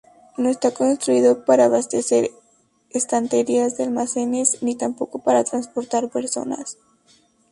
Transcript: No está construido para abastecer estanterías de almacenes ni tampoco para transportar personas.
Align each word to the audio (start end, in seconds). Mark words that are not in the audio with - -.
No 0.35 0.49
está 0.49 0.71
construido 0.73 1.45
para 1.45 1.65
abastecer 1.65 2.31
estanterías 2.89 3.77
de 3.77 3.83
almacenes 3.83 4.63
ni 4.63 4.73
tampoco 4.73 5.19
para 5.19 5.43
transportar 5.43 6.09
personas. 6.09 6.79